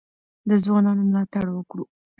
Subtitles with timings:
[0.49, 1.85] د ځوانانو ملاتړ وکړو.